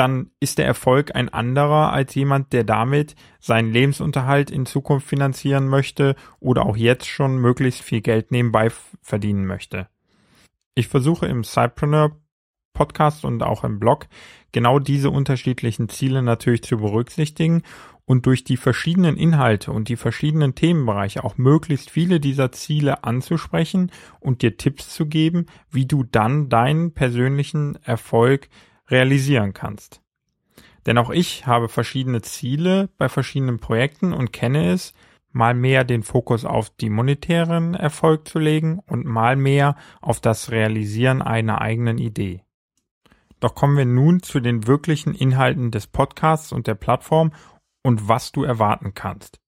dann 0.00 0.30
ist 0.40 0.56
der 0.56 0.64
Erfolg 0.64 1.14
ein 1.14 1.28
anderer 1.28 1.92
als 1.92 2.14
jemand, 2.14 2.54
der 2.54 2.64
damit 2.64 3.14
seinen 3.38 3.70
Lebensunterhalt 3.70 4.50
in 4.50 4.64
Zukunft 4.64 5.06
finanzieren 5.06 5.68
möchte 5.68 6.16
oder 6.38 6.64
auch 6.64 6.78
jetzt 6.78 7.06
schon 7.06 7.36
möglichst 7.36 7.82
viel 7.82 8.00
Geld 8.00 8.32
nebenbei 8.32 8.70
verdienen 9.02 9.44
möchte. 9.44 9.88
Ich 10.74 10.88
versuche 10.88 11.26
im 11.26 11.44
Cypreneur 11.44 12.16
Podcast 12.72 13.26
und 13.26 13.42
auch 13.42 13.62
im 13.62 13.78
Blog 13.78 14.06
genau 14.52 14.78
diese 14.78 15.10
unterschiedlichen 15.10 15.90
Ziele 15.90 16.22
natürlich 16.22 16.62
zu 16.62 16.78
berücksichtigen 16.78 17.62
und 18.06 18.24
durch 18.24 18.42
die 18.42 18.56
verschiedenen 18.56 19.18
Inhalte 19.18 19.70
und 19.70 19.90
die 19.90 19.96
verschiedenen 19.96 20.54
Themenbereiche 20.54 21.24
auch 21.24 21.36
möglichst 21.36 21.90
viele 21.90 22.20
dieser 22.20 22.52
Ziele 22.52 23.04
anzusprechen 23.04 23.92
und 24.18 24.40
dir 24.40 24.56
Tipps 24.56 24.94
zu 24.94 25.04
geben, 25.04 25.44
wie 25.70 25.84
du 25.84 26.04
dann 26.04 26.48
deinen 26.48 26.94
persönlichen 26.94 27.76
Erfolg 27.84 28.48
realisieren 28.90 29.52
kannst. 29.52 30.02
Denn 30.86 30.98
auch 30.98 31.10
ich 31.10 31.46
habe 31.46 31.68
verschiedene 31.68 32.22
Ziele 32.22 32.88
bei 32.96 33.08
verschiedenen 33.08 33.58
Projekten 33.58 34.12
und 34.12 34.32
kenne 34.32 34.72
es, 34.72 34.94
mal 35.32 35.54
mehr 35.54 35.84
den 35.84 36.02
Fokus 36.02 36.44
auf 36.44 36.70
die 36.70 36.90
monetären 36.90 37.74
Erfolg 37.74 38.26
zu 38.26 38.38
legen 38.38 38.80
und 38.86 39.06
mal 39.06 39.36
mehr 39.36 39.76
auf 40.00 40.20
das 40.20 40.50
Realisieren 40.50 41.22
einer 41.22 41.60
eigenen 41.60 41.98
Idee. 41.98 42.42
Doch 43.38 43.54
kommen 43.54 43.76
wir 43.76 43.86
nun 43.86 44.22
zu 44.22 44.40
den 44.40 44.66
wirklichen 44.66 45.14
Inhalten 45.14 45.70
des 45.70 45.86
Podcasts 45.86 46.52
und 46.52 46.66
der 46.66 46.74
Plattform 46.74 47.32
und 47.82 48.08
was 48.08 48.32
du 48.32 48.44
erwarten 48.44 48.92
kannst. 48.94 49.40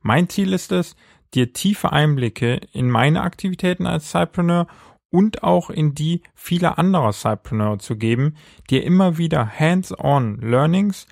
Mein 0.00 0.28
Ziel 0.28 0.52
ist 0.52 0.72
es, 0.72 0.96
dir 1.34 1.52
tiefe 1.52 1.92
Einblicke 1.92 2.60
in 2.72 2.90
meine 2.90 3.22
Aktivitäten 3.22 3.86
als 3.86 4.10
Cypreneur 4.10 4.66
und 5.10 5.42
auch 5.42 5.70
in 5.70 5.94
die 5.94 6.22
vieler 6.34 6.78
anderer 6.78 7.12
Cypreneur 7.12 7.78
zu 7.78 7.96
geben, 7.96 8.36
dir 8.70 8.84
immer 8.84 9.18
wieder 9.18 9.48
hands-on 9.58 10.40
Learnings 10.40 11.06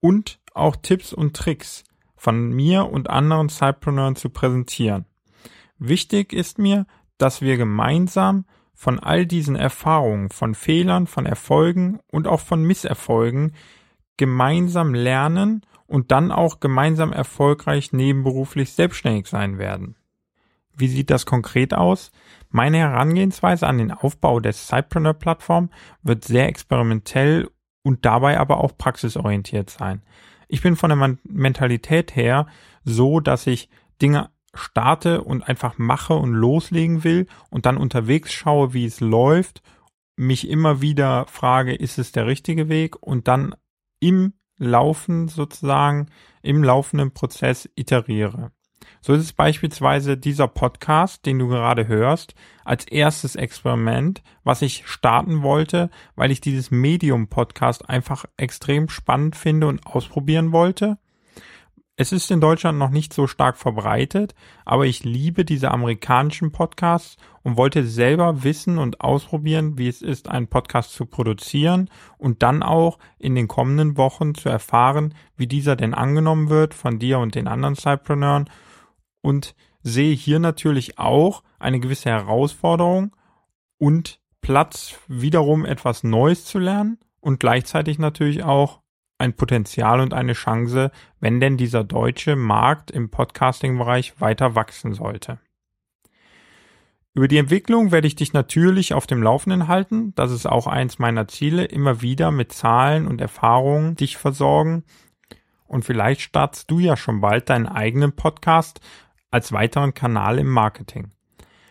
und 0.00 0.40
auch 0.54 0.76
Tipps 0.76 1.12
und 1.12 1.36
Tricks 1.36 1.84
von 2.16 2.50
mir 2.50 2.90
und 2.90 3.10
anderen 3.10 3.48
Cypreneuren 3.48 4.16
zu 4.16 4.30
präsentieren. 4.30 5.04
Wichtig 5.78 6.32
ist 6.32 6.58
mir, 6.58 6.86
dass 7.18 7.40
wir 7.42 7.56
gemeinsam 7.56 8.46
von 8.74 8.98
all 8.98 9.26
diesen 9.26 9.56
Erfahrungen, 9.56 10.30
von 10.30 10.54
Fehlern, 10.54 11.06
von 11.06 11.24
Erfolgen 11.26 11.98
und 12.10 12.26
auch 12.26 12.40
von 12.40 12.62
Misserfolgen 12.62 13.54
gemeinsam 14.16 14.94
lernen 14.94 15.62
und 15.86 16.10
dann 16.10 16.32
auch 16.32 16.60
gemeinsam 16.60 17.12
erfolgreich 17.12 17.92
nebenberuflich 17.92 18.72
selbstständig 18.72 19.28
sein 19.28 19.58
werden. 19.58 19.96
Wie 20.76 20.88
sieht 20.88 21.10
das 21.10 21.24
konkret 21.24 21.72
aus? 21.72 22.10
Meine 22.56 22.78
Herangehensweise 22.78 23.66
an 23.66 23.76
den 23.76 23.92
Aufbau 23.92 24.40
der 24.40 24.54
Cypreneur-Plattform 24.54 25.68
wird 26.02 26.24
sehr 26.24 26.48
experimentell 26.48 27.50
und 27.82 28.06
dabei 28.06 28.40
aber 28.40 28.64
auch 28.64 28.78
praxisorientiert 28.78 29.68
sein. 29.68 30.00
Ich 30.48 30.62
bin 30.62 30.74
von 30.74 30.88
der 30.88 31.18
Mentalität 31.24 32.16
her 32.16 32.46
so, 32.82 33.20
dass 33.20 33.46
ich 33.46 33.68
Dinge 34.00 34.30
starte 34.54 35.22
und 35.22 35.46
einfach 35.46 35.76
mache 35.76 36.14
und 36.14 36.32
loslegen 36.32 37.04
will 37.04 37.26
und 37.50 37.66
dann 37.66 37.76
unterwegs 37.76 38.32
schaue, 38.32 38.72
wie 38.72 38.86
es 38.86 39.00
läuft, 39.00 39.60
mich 40.16 40.48
immer 40.48 40.80
wieder 40.80 41.26
frage, 41.26 41.74
ist 41.74 41.98
es 41.98 42.10
der 42.12 42.26
richtige 42.26 42.70
Weg 42.70 42.96
und 43.02 43.28
dann 43.28 43.54
im 44.00 44.32
Laufen 44.56 45.28
sozusagen, 45.28 46.06
im 46.40 46.64
laufenden 46.64 47.12
Prozess 47.12 47.68
iteriere. 47.76 48.50
So 49.06 49.12
ist 49.12 49.22
es 49.22 49.32
beispielsweise 49.32 50.16
dieser 50.16 50.48
Podcast, 50.48 51.26
den 51.26 51.38
du 51.38 51.46
gerade 51.46 51.86
hörst, 51.86 52.34
als 52.64 52.88
erstes 52.88 53.36
Experiment, 53.36 54.20
was 54.42 54.62
ich 54.62 54.82
starten 54.88 55.42
wollte, 55.42 55.90
weil 56.16 56.32
ich 56.32 56.40
dieses 56.40 56.72
Medium-Podcast 56.72 57.88
einfach 57.88 58.24
extrem 58.36 58.88
spannend 58.88 59.36
finde 59.36 59.68
und 59.68 59.86
ausprobieren 59.86 60.50
wollte. 60.50 60.98
Es 61.94 62.10
ist 62.10 62.32
in 62.32 62.40
Deutschland 62.40 62.78
noch 62.78 62.90
nicht 62.90 63.14
so 63.14 63.28
stark 63.28 63.58
verbreitet, 63.58 64.34
aber 64.64 64.86
ich 64.86 65.04
liebe 65.04 65.44
diese 65.44 65.70
amerikanischen 65.70 66.50
Podcasts 66.50 67.16
und 67.44 67.56
wollte 67.56 67.86
selber 67.86 68.42
wissen 68.42 68.76
und 68.76 69.02
ausprobieren, 69.02 69.78
wie 69.78 69.86
es 69.86 70.02
ist, 70.02 70.28
einen 70.28 70.48
Podcast 70.48 70.92
zu 70.94 71.06
produzieren 71.06 71.90
und 72.18 72.42
dann 72.42 72.64
auch 72.64 72.98
in 73.20 73.36
den 73.36 73.46
kommenden 73.46 73.96
Wochen 73.96 74.34
zu 74.34 74.48
erfahren, 74.48 75.14
wie 75.36 75.46
dieser 75.46 75.76
denn 75.76 75.94
angenommen 75.94 76.48
wird 76.48 76.74
von 76.74 76.98
dir 76.98 77.20
und 77.20 77.36
den 77.36 77.46
anderen 77.46 77.76
Cypreneuren 77.76 78.50
und 79.26 79.56
sehe 79.82 80.14
hier 80.14 80.38
natürlich 80.38 81.00
auch 81.00 81.42
eine 81.58 81.80
gewisse 81.80 82.10
Herausforderung 82.10 83.16
und 83.76 84.20
Platz, 84.40 84.94
wiederum 85.08 85.64
etwas 85.64 86.04
Neues 86.04 86.44
zu 86.44 86.60
lernen 86.60 86.98
und 87.18 87.40
gleichzeitig 87.40 87.98
natürlich 87.98 88.44
auch 88.44 88.82
ein 89.18 89.34
Potenzial 89.34 89.98
und 89.98 90.14
eine 90.14 90.34
Chance, 90.34 90.92
wenn 91.18 91.40
denn 91.40 91.56
dieser 91.56 91.82
deutsche 91.82 92.36
Markt 92.36 92.92
im 92.92 93.10
Podcasting-Bereich 93.10 94.20
weiter 94.20 94.54
wachsen 94.54 94.94
sollte. 94.94 95.40
Über 97.12 97.26
die 97.26 97.38
Entwicklung 97.38 97.90
werde 97.90 98.06
ich 98.06 98.14
dich 98.14 98.32
natürlich 98.32 98.94
auf 98.94 99.08
dem 99.08 99.24
Laufenden 99.24 99.66
halten. 99.66 100.14
Das 100.14 100.30
ist 100.30 100.46
auch 100.46 100.68
eins 100.68 101.00
meiner 101.00 101.26
Ziele, 101.26 101.64
immer 101.64 102.00
wieder 102.00 102.30
mit 102.30 102.52
Zahlen 102.52 103.08
und 103.08 103.20
Erfahrungen 103.20 103.96
dich 103.96 104.18
versorgen. 104.18 104.84
Und 105.64 105.84
vielleicht 105.84 106.20
startest 106.20 106.70
du 106.70 106.78
ja 106.78 106.96
schon 106.96 107.20
bald 107.20 107.50
deinen 107.50 107.66
eigenen 107.66 108.12
Podcast 108.12 108.80
als 109.30 109.52
weiteren 109.52 109.94
Kanal 109.94 110.38
im 110.38 110.48
Marketing. 110.48 111.10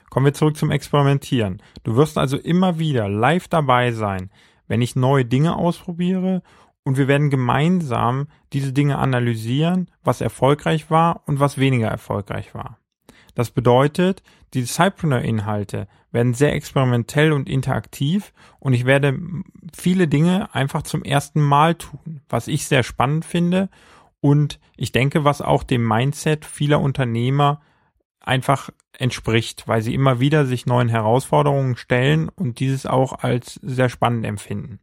Kommen 0.10 0.28
wir 0.28 0.34
zurück 0.34 0.58
zum 0.58 0.72
Experimentieren. 0.72 1.62
Du 1.84 1.96
wirst 1.96 2.18
also 2.18 2.38
immer 2.38 2.80
wieder 2.80 3.10
live 3.10 3.48
dabei 3.48 3.92
sein, 3.92 4.30
wenn 4.68 4.82
ich 4.82 4.96
neue 4.96 5.26
Dinge 5.26 5.56
ausprobiere 5.56 6.42
und 6.84 6.98
wir 6.98 7.08
werden 7.08 7.30
gemeinsam 7.30 8.28
diese 8.54 8.72
Dinge 8.72 8.98
analysieren, 8.98 9.90
was 10.04 10.22
erfolgreich 10.22 10.90
war 10.90 11.24
und 11.26 11.40
was 11.40 11.58
weniger 11.58 11.88
erfolgreich 11.88 12.54
war. 12.54 12.80
Das 13.34 13.52
bedeutet, 13.52 14.24
die 14.54 14.66
Cypreneur-Inhalte 14.66 15.88
werden 16.12 16.34
sehr 16.34 16.54
experimentell 16.54 17.34
und 17.34 17.50
interaktiv 17.50 18.32
und 18.60 18.74
ich 18.74 18.86
werde 18.86 19.20
viele 19.76 20.08
Dinge 20.08 20.54
einfach 20.56 20.84
zum 20.84 21.04
ersten 21.04 21.42
Mal 21.42 21.76
tun, 21.76 22.22
was 22.30 22.48
ich 22.48 22.68
sehr 22.68 22.84
spannend 22.84 23.26
finde 23.26 23.70
und 24.26 24.60
ich 24.76 24.92
denke, 24.92 25.24
was 25.24 25.44
auch 25.44 25.62
dem 25.62 25.88
Mindset 25.88 26.46
vieler 26.46 26.82
Unternehmer 26.82 27.62
einfach 28.20 28.72
entspricht, 28.98 29.68
weil 29.68 29.84
sie 29.84 29.94
immer 29.94 30.20
wieder 30.20 30.48
sich 30.48 30.66
neuen 30.66 30.90
Herausforderungen 30.90 31.76
stellen 31.76 32.30
und 32.30 32.60
dieses 32.60 32.88
auch 32.88 33.20
als 33.20 33.60
sehr 33.62 33.88
spannend 33.88 34.26
empfinden. 34.26 34.80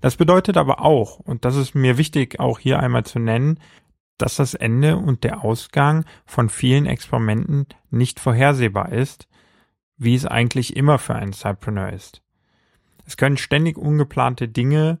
Das 0.00 0.16
bedeutet 0.16 0.56
aber 0.56 0.80
auch, 0.84 1.20
und 1.20 1.44
das 1.44 1.54
ist 1.54 1.76
mir 1.76 1.98
wichtig 1.98 2.40
auch 2.40 2.58
hier 2.58 2.80
einmal 2.80 3.04
zu 3.04 3.20
nennen, 3.20 3.60
dass 4.16 4.34
das 4.34 4.54
Ende 4.54 4.96
und 4.96 5.22
der 5.22 5.44
Ausgang 5.44 6.04
von 6.26 6.48
vielen 6.48 6.86
Experimenten 6.86 7.66
nicht 7.90 8.18
vorhersehbar 8.18 8.90
ist, 8.90 9.28
wie 9.98 10.16
es 10.16 10.26
eigentlich 10.26 10.74
immer 10.74 10.98
für 10.98 11.14
einen 11.14 11.32
Cypreneur 11.32 11.92
ist. 11.92 12.22
Es 13.06 13.16
können 13.16 13.36
ständig 13.36 13.78
ungeplante 13.78 14.48
Dinge 14.48 14.98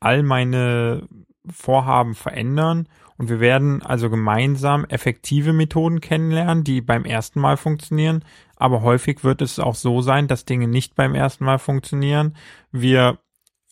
all 0.00 0.22
meine 0.22 1.06
Vorhaben 1.50 2.14
verändern 2.14 2.88
und 3.18 3.28
wir 3.28 3.40
werden 3.40 3.82
also 3.82 4.10
gemeinsam 4.10 4.84
effektive 4.86 5.52
Methoden 5.52 6.00
kennenlernen, 6.00 6.64
die 6.64 6.80
beim 6.80 7.04
ersten 7.04 7.40
Mal 7.40 7.56
funktionieren, 7.56 8.24
aber 8.56 8.82
häufig 8.82 9.24
wird 9.24 9.42
es 9.42 9.58
auch 9.58 9.74
so 9.74 10.02
sein, 10.02 10.28
dass 10.28 10.44
Dinge 10.44 10.68
nicht 10.68 10.94
beim 10.94 11.14
ersten 11.14 11.44
Mal 11.44 11.58
funktionieren. 11.58 12.36
Wir 12.70 13.18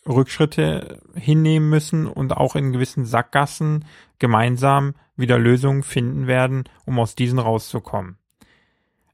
Rückschritte 0.09 1.01
hinnehmen 1.15 1.69
müssen 1.69 2.07
und 2.07 2.37
auch 2.37 2.57
in 2.57 2.73
gewissen 2.73 3.05
Sackgassen 3.05 3.85
gemeinsam 4.19 4.95
wieder 5.17 5.39
Lösungen 5.39 5.83
finden 5.83 6.27
werden, 6.27 6.65
um 6.87 6.99
aus 6.99 7.15
diesen 7.15 7.39
rauszukommen. 7.39 8.20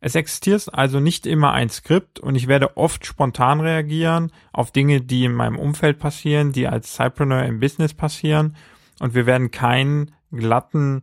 Es 0.00 0.14
existiert 0.14 0.72
also 0.72 1.00
nicht 1.00 1.26
immer 1.26 1.52
ein 1.52 1.68
Skript 1.68 2.20
und 2.20 2.34
ich 2.34 2.48
werde 2.48 2.76
oft 2.76 3.06
spontan 3.06 3.60
reagieren 3.60 4.30
auf 4.52 4.70
Dinge, 4.70 5.00
die 5.00 5.24
in 5.24 5.32
meinem 5.32 5.58
Umfeld 5.58 5.98
passieren, 5.98 6.52
die 6.52 6.68
als 6.68 6.94
Cypreneur 6.94 7.44
im 7.44 7.60
Business 7.60 7.94
passieren 7.94 8.56
und 9.00 9.14
wir 9.14 9.26
werden 9.26 9.50
keinen 9.50 10.12
glatten 10.30 11.02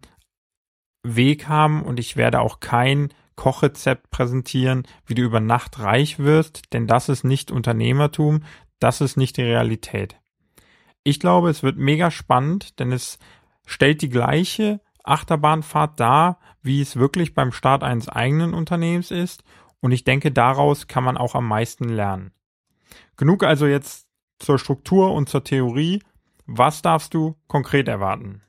Weg 1.03 1.47
haben 1.47 1.83
und 1.83 1.99
ich 1.99 2.15
werde 2.15 2.39
auch 2.39 2.59
kein 2.59 3.09
Kochrezept 3.35 4.09
präsentieren, 4.11 4.83
wie 5.05 5.15
du 5.15 5.23
über 5.23 5.39
Nacht 5.39 5.79
reich 5.79 6.19
wirst, 6.19 6.73
denn 6.73 6.87
das 6.87 7.09
ist 7.09 7.23
nicht 7.23 7.51
Unternehmertum, 7.51 8.43
das 8.79 9.01
ist 9.01 9.17
nicht 9.17 9.37
die 9.37 9.43
Realität. 9.43 10.17
Ich 11.03 11.19
glaube, 11.19 11.49
es 11.49 11.63
wird 11.63 11.77
mega 11.77 12.11
spannend, 12.11 12.79
denn 12.79 12.91
es 12.91 13.17
stellt 13.65 14.01
die 14.01 14.09
gleiche 14.09 14.79
Achterbahnfahrt 15.03 15.99
dar, 15.99 16.39
wie 16.63 16.81
es 16.81 16.95
wirklich 16.95 17.33
beim 17.33 17.51
Start 17.51 17.83
eines 17.83 18.09
eigenen 18.09 18.53
Unternehmens 18.53 19.11
ist. 19.11 19.43
Und 19.81 19.91
ich 19.91 20.03
denke, 20.03 20.31
daraus 20.31 20.87
kann 20.87 21.03
man 21.03 21.17
auch 21.17 21.35
am 21.35 21.47
meisten 21.47 21.89
lernen. 21.89 22.31
Genug 23.17 23.43
also 23.43 23.67
jetzt 23.67 24.07
zur 24.39 24.57
Struktur 24.57 25.13
und 25.13 25.29
zur 25.29 25.43
Theorie. 25.43 26.01
Was 26.45 26.81
darfst 26.81 27.13
du 27.13 27.35
konkret 27.47 27.87
erwarten? 27.87 28.41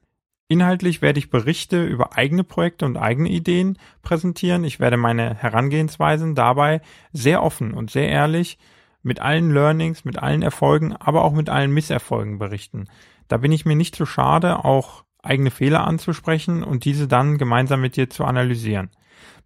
Inhaltlich 0.49 1.03
werde 1.03 1.19
ich 1.19 1.31
Berichte 1.31 1.85
über 1.85 2.17
eigene 2.17 2.45
Projekte 2.45 2.85
und 2.85 2.97
eigene 2.97 3.31
Ideen 3.31 3.79
präsentieren. 4.03 4.63
Ich 4.65 4.79
werde 4.79 4.97
meine 4.97 5.35
Herangehensweisen 5.35 6.35
dabei 6.35 6.81
sehr 7.13 7.43
offen 7.43 7.75
und 7.75 7.91
sehr 7.91 8.09
ehrlich 8.09 8.59
mit 9.03 9.21
allen 9.21 9.53
Learnings, 9.53 10.05
mit 10.05 10.19
allen 10.19 10.43
Erfolgen, 10.43 10.95
aber 10.95 11.25
auch 11.25 11.33
mit 11.33 11.49
allen 11.49 11.73
Misserfolgen 11.73 12.39
berichten. 12.39 12.89
Da 13.29 13.39
bin 13.39 13.53
ich 13.53 13.65
mir 13.65 13.77
nicht 13.77 13.95
zu 13.95 14.07
schade, 14.07 14.65
auch 14.65 15.05
eigene 15.25 15.51
Fehler 15.51 15.87
anzusprechen 15.87 16.63
und 16.63 16.85
diese 16.85 17.09
dann 17.09 17.39
gemeinsam 17.39 17.81
mit 17.81 17.97
dir 17.97 18.11
zu 18.11 18.25
analysieren. 18.25 18.91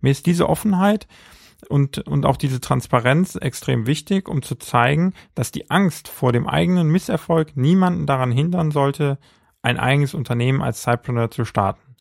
Mir 0.00 0.10
ist 0.10 0.26
diese 0.26 0.48
Offenheit 0.48 1.06
und, 1.68 1.98
und 1.98 2.24
auch 2.24 2.36
diese 2.36 2.60
Transparenz 2.60 3.36
extrem 3.36 3.86
wichtig, 3.86 4.28
um 4.28 4.42
zu 4.42 4.54
zeigen, 4.56 5.14
dass 5.34 5.50
die 5.50 5.70
Angst 5.70 6.08
vor 6.08 6.32
dem 6.32 6.46
eigenen 6.46 6.88
Misserfolg 6.88 7.56
niemanden 7.56 8.06
daran 8.06 8.30
hindern 8.30 8.70
sollte, 8.70 9.18
ein 9.62 9.78
eigenes 9.78 10.14
Unternehmen 10.14 10.62
als 10.62 10.84
Sidepreneur 10.84 11.30
zu 11.30 11.44
starten. 11.44 11.96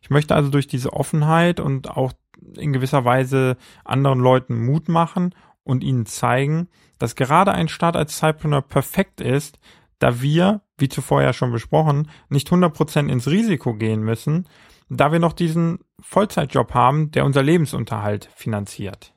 Ich 0.00 0.10
möchte 0.10 0.34
also 0.34 0.50
durch 0.50 0.66
diese 0.66 0.92
Offenheit 0.92 1.60
und 1.60 1.90
auch 1.90 2.12
in 2.56 2.72
gewisser 2.72 3.04
Weise 3.04 3.56
anderen 3.84 4.18
Leuten 4.18 4.64
Mut 4.64 4.88
machen 4.88 5.34
und 5.62 5.84
ihnen 5.84 6.06
zeigen, 6.06 6.68
dass 6.98 7.14
gerade 7.14 7.52
ein 7.52 7.68
Start 7.68 7.96
als 7.96 8.18
Sidepreneur 8.18 8.62
perfekt 8.62 9.20
ist, 9.20 9.58
da 10.02 10.20
wir, 10.20 10.62
wie 10.78 10.88
zuvor 10.88 11.22
ja 11.22 11.32
schon 11.32 11.52
besprochen, 11.52 12.10
nicht 12.28 12.48
100% 12.48 13.08
ins 13.08 13.28
Risiko 13.28 13.74
gehen 13.74 14.02
müssen, 14.02 14.48
da 14.88 15.12
wir 15.12 15.20
noch 15.20 15.32
diesen 15.32 15.78
Vollzeitjob 16.00 16.74
haben, 16.74 17.12
der 17.12 17.24
unser 17.24 17.42
Lebensunterhalt 17.42 18.28
finanziert. 18.34 19.14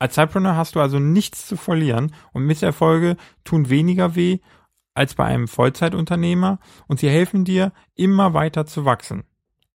Als 0.00 0.16
Sidepreneur 0.16 0.56
hast 0.56 0.74
du 0.74 0.80
also 0.80 0.98
nichts 0.98 1.46
zu 1.46 1.56
verlieren 1.56 2.12
und 2.32 2.44
Misserfolge 2.44 3.16
tun 3.44 3.70
weniger 3.70 4.16
weh 4.16 4.40
als 4.94 5.14
bei 5.14 5.24
einem 5.24 5.46
Vollzeitunternehmer 5.46 6.58
und 6.88 6.98
sie 6.98 7.08
helfen 7.08 7.44
dir, 7.44 7.72
immer 7.94 8.34
weiter 8.34 8.66
zu 8.66 8.84
wachsen. 8.84 9.24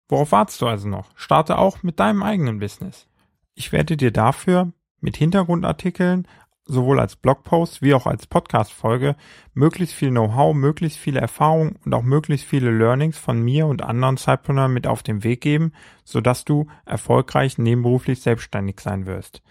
Worauf 0.09 0.31
wartest 0.31 0.61
du 0.61 0.67
also 0.67 0.87
noch? 0.87 1.11
Starte 1.15 1.57
auch 1.57 1.83
mit 1.83 1.99
deinem 1.99 2.23
eigenen 2.23 2.59
Business. 2.59 3.07
Ich 3.53 3.71
werde 3.71 3.97
dir 3.97 4.11
dafür 4.11 4.73
mit 4.99 5.17
Hintergrundartikeln, 5.17 6.27
sowohl 6.65 6.99
als 6.99 7.15
Blogpost 7.15 7.81
wie 7.81 7.93
auch 7.93 8.07
als 8.07 8.27
Podcast-Folge, 8.27 9.15
möglichst 9.53 9.95
viel 9.95 10.09
Know-how, 10.09 10.55
möglichst 10.55 10.97
viele 10.97 11.19
Erfahrungen 11.19 11.77
und 11.83 11.93
auch 11.93 12.03
möglichst 12.03 12.47
viele 12.47 12.71
Learnings 12.71 13.17
von 13.17 13.41
mir 13.41 13.67
und 13.67 13.83
anderen 13.83 14.17
Zeitpreneuren 14.17 14.73
mit 14.73 14.87
auf 14.87 15.03
den 15.03 15.23
Weg 15.23 15.41
geben, 15.41 15.73
sodass 16.03 16.45
du 16.45 16.67
erfolgreich 16.85 17.57
nebenberuflich 17.57 18.21
selbstständig 18.21 18.79
sein 18.79 19.05
wirst. 19.05 19.41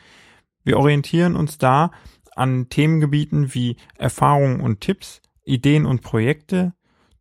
Wir 0.64 0.78
orientieren 0.78 1.36
uns 1.36 1.58
da 1.58 1.90
an 2.34 2.68
Themengebieten 2.68 3.52
wie 3.54 3.76
Erfahrungen 3.98 4.60
und 4.60 4.80
Tipps, 4.80 5.20
Ideen 5.44 5.86
und 5.86 6.02
Projekte, 6.02 6.72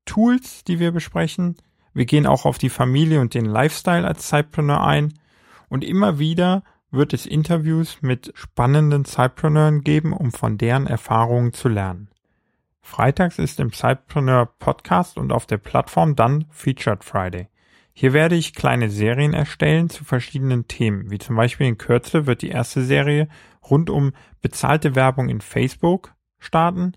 Tools, 0.05 0.63
die 0.63 0.79
wir 0.79 0.91
besprechen. 0.91 1.57
Wir 1.93 2.05
gehen 2.05 2.27
auch 2.27 2.45
auf 2.45 2.57
die 2.57 2.69
Familie 2.69 3.19
und 3.19 3.33
den 3.33 3.45
Lifestyle 3.45 4.07
als 4.07 4.27
Zeitpreneur 4.27 4.81
ein 4.81 5.13
und 5.69 5.83
immer 5.83 6.19
wieder 6.19 6.63
wird 6.91 7.13
es 7.13 7.25
Interviews 7.25 8.01
mit 8.01 8.31
spannenden 8.35 9.05
Zeitpreneuren 9.05 9.83
geben, 9.83 10.13
um 10.13 10.31
von 10.31 10.57
deren 10.57 10.87
Erfahrungen 10.87 11.53
zu 11.53 11.69
lernen. 11.69 12.09
Freitags 12.81 13.39
ist 13.39 13.59
im 13.59 13.71
Zeitpreneur 13.71 14.45
Podcast 14.59 15.17
und 15.17 15.31
auf 15.31 15.45
der 15.45 15.57
Plattform 15.57 16.15
dann 16.15 16.45
Featured 16.49 17.03
Friday. 17.03 17.47
Hier 17.93 18.13
werde 18.13 18.35
ich 18.35 18.53
kleine 18.53 18.89
Serien 18.89 19.33
erstellen 19.33 19.89
zu 19.89 20.03
verschiedenen 20.03 20.67
Themen, 20.67 21.11
wie 21.11 21.19
zum 21.19 21.35
Beispiel 21.35 21.67
in 21.67 21.77
Kürze 21.77 22.25
wird 22.25 22.41
die 22.41 22.49
erste 22.49 22.83
Serie 22.83 23.27
rund 23.69 23.89
um 23.89 24.11
bezahlte 24.41 24.95
Werbung 24.95 25.29
in 25.29 25.41
Facebook 25.41 26.13
starten, 26.39 26.93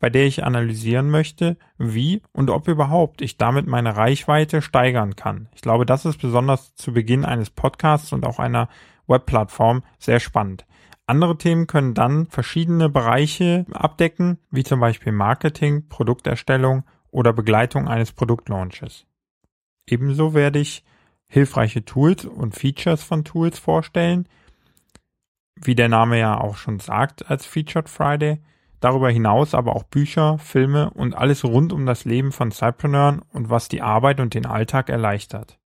bei 0.00 0.10
der 0.10 0.26
ich 0.26 0.44
analysieren 0.44 1.10
möchte, 1.10 1.56
wie 1.76 2.22
und 2.32 2.50
ob 2.50 2.68
überhaupt 2.68 3.20
ich 3.20 3.36
damit 3.36 3.66
meine 3.66 3.96
Reichweite 3.96 4.62
steigern 4.62 5.16
kann. 5.16 5.48
Ich 5.54 5.60
glaube, 5.60 5.86
das 5.86 6.04
ist 6.04 6.18
besonders 6.18 6.74
zu 6.76 6.92
Beginn 6.92 7.24
eines 7.24 7.50
Podcasts 7.50 8.12
und 8.12 8.24
auch 8.24 8.38
einer 8.38 8.68
Webplattform 9.08 9.82
sehr 9.98 10.20
spannend. 10.20 10.66
Andere 11.06 11.38
Themen 11.38 11.66
können 11.66 11.94
dann 11.94 12.26
verschiedene 12.26 12.90
Bereiche 12.90 13.64
abdecken, 13.72 14.38
wie 14.50 14.62
zum 14.62 14.78
Beispiel 14.78 15.12
Marketing, 15.12 15.88
Produkterstellung 15.88 16.84
oder 17.10 17.32
Begleitung 17.32 17.88
eines 17.88 18.12
Produktlaunches. 18.12 19.06
Ebenso 19.86 20.34
werde 20.34 20.58
ich 20.58 20.84
hilfreiche 21.26 21.84
Tools 21.84 22.26
und 22.26 22.54
Features 22.54 23.02
von 23.02 23.24
Tools 23.24 23.58
vorstellen, 23.58 24.28
wie 25.54 25.74
der 25.74 25.88
Name 25.88 26.18
ja 26.18 26.38
auch 26.38 26.56
schon 26.56 26.78
sagt 26.78 27.30
als 27.30 27.46
Featured 27.46 27.88
Friday. 27.88 28.40
Darüber 28.80 29.10
hinaus 29.10 29.54
aber 29.54 29.74
auch 29.74 29.82
Bücher, 29.82 30.38
Filme 30.38 30.90
und 30.90 31.16
alles 31.16 31.44
rund 31.44 31.72
um 31.72 31.84
das 31.84 32.04
Leben 32.04 32.32
von 32.32 32.52
Cypreneuren 32.52 33.22
und 33.32 33.50
was 33.50 33.68
die 33.68 33.82
Arbeit 33.82 34.20
und 34.20 34.34
den 34.34 34.46
Alltag 34.46 34.88
erleichtert. 34.88 35.58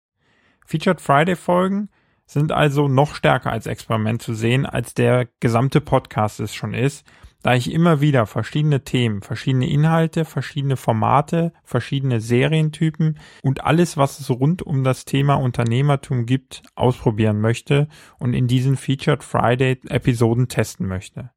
Featured 0.65 1.01
Friday 1.01 1.37
Folgen 1.37 1.91
sind 2.33 2.53
also 2.53 2.89
noch 2.89 3.15
stärker 3.15 3.53
als 3.53 3.67
Experiment 3.67 4.23
zu 4.23 4.35
sehen, 4.35 4.67
als 4.67 4.95
der 4.95 5.29
gesamte 5.41 5.81
Podcast 5.81 6.41
es 6.41 6.55
schon 6.55 6.75
ist, 6.75 7.05
da 7.43 7.55
ich 7.55 7.73
immer 7.73 8.01
wieder 8.01 8.27
verschiedene 8.27 8.85
Themen, 8.85 9.21
verschiedene 9.21 9.69
Inhalte, 9.69 10.25
verschiedene 10.25 10.77
Formate, 10.77 11.53
verschiedene 11.65 12.21
Serientypen 12.21 13.19
und 13.43 13.65
alles, 13.65 13.97
was 13.97 14.21
es 14.21 14.31
rund 14.31 14.63
um 14.63 14.85
das 14.85 15.05
Thema 15.05 15.35
Unternehmertum 15.35 16.25
gibt, 16.27 16.63
ausprobieren 16.75 17.41
möchte 17.41 17.89
und 18.19 18.35
in 18.35 18.47
diesen 18.47 18.77
Featured 18.77 19.25
Friday 19.25 19.81
Episoden 19.89 20.49
testen 20.49 20.87
möchte. 20.87 21.31